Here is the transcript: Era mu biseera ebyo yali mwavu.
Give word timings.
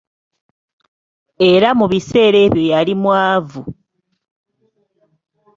Era 1.51 1.69
mu 1.79 1.85
biseera 1.91 2.37
ebyo 2.45 2.63
yali 2.71 2.93
mwavu. 3.03 3.61